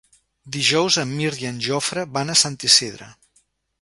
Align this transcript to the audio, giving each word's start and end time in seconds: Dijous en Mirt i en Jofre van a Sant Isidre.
Dijous 0.55 0.95
en 1.03 1.11
Mirt 1.19 1.43
i 1.43 1.47
en 1.49 1.59
Jofre 1.67 2.07
van 2.17 2.35
a 2.35 2.37
Sant 2.45 2.57
Isidre. 2.71 3.11